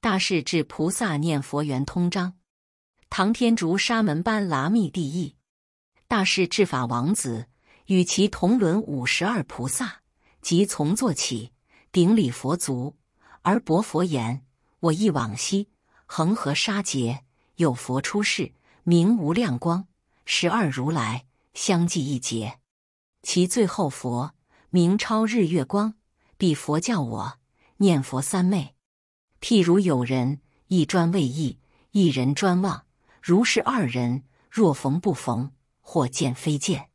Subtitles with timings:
[0.00, 2.34] 大势至菩萨念佛圆通章，
[3.10, 5.34] 唐天竺沙门般剌密帝译。
[6.06, 7.46] 大势至法王子。
[7.86, 10.02] 与其同伦五十二菩萨，
[10.42, 11.52] 即从坐起，
[11.90, 12.98] 顶礼佛足，
[13.40, 14.44] 而白佛言
[14.80, 15.70] ：“我忆往昔。
[16.04, 17.24] 恒河沙劫，
[17.56, 18.52] 有佛出世，
[18.82, 19.88] 名无量光，
[20.26, 21.24] 十二如来。
[21.54, 22.58] 相继一劫。
[23.22, 24.34] 其最后佛。
[24.68, 25.94] 名超日月光，
[26.36, 27.38] 彼佛教我。
[27.78, 28.74] 念佛三昧。
[29.40, 31.58] 譬如有人一专为忆，
[31.92, 32.84] 一人专望，
[33.22, 36.90] 如是二人若逢不逢，或见非见，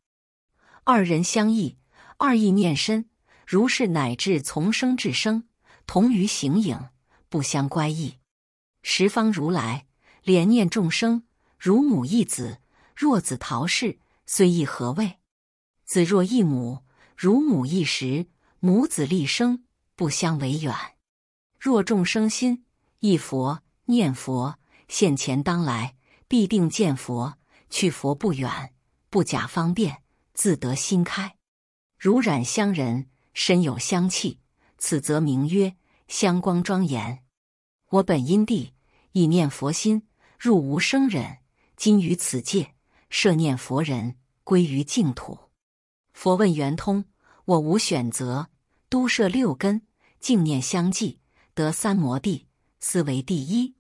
[0.84, 1.78] 二人相忆，
[2.18, 3.10] 二意念深。”
[3.46, 5.44] 如是乃至从生至生，
[5.86, 6.88] 同于形影，
[7.28, 8.18] 不相乖异。
[8.82, 9.86] 十方如来
[10.23, 11.23] 怜念众生，
[11.60, 12.60] 如母忆子。
[12.96, 15.20] 若子逃世，虽忆何谓？
[15.84, 16.84] 子若忆母，
[17.18, 18.28] 如母忆时，
[18.62, 19.66] 母子立生，
[19.98, 20.73] 不相违远。
[21.63, 22.66] 若众生心
[22.99, 24.59] 忆佛，念佛，
[24.90, 25.95] 现前当来，
[26.27, 27.38] 必定见佛。
[27.70, 28.73] 去佛不远，
[29.09, 31.38] 不假方便，自得心开。
[31.97, 33.08] 如染香人。
[33.33, 34.39] 身有香气，
[34.78, 35.75] 此则名曰
[36.09, 37.23] 香光庄严。
[37.92, 38.73] 我本因地
[39.14, 40.05] 以念佛心
[40.38, 41.38] 入无生忍，
[41.77, 42.75] 今于此界
[43.09, 45.39] 设念佛人归于净土。
[46.11, 47.05] 佛问圆通，
[47.45, 48.50] 我无选择，
[48.89, 49.81] 都摄六根，
[50.20, 51.20] 净念相继，
[51.54, 52.48] 得三摩地，
[52.80, 53.76] 斯为第一。